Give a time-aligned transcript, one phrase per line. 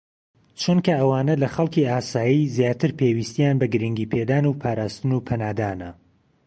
[0.61, 5.91] چونکە ئەوانە لە خەڵکی ئاسایی زیاتر پێویستیان بە گرنگیپێدان و پاراستن و پەنادانە